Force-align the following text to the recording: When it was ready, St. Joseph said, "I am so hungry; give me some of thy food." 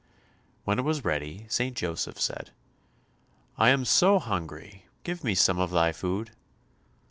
When 0.65 0.79
it 0.79 0.81
was 0.81 1.05
ready, 1.05 1.45
St. 1.47 1.77
Joseph 1.77 2.19
said, 2.19 2.49
"I 3.55 3.69
am 3.69 3.85
so 3.85 4.17
hungry; 4.17 4.87
give 5.03 5.23
me 5.23 5.35
some 5.35 5.59
of 5.59 5.69
thy 5.69 5.91
food." 5.91 6.31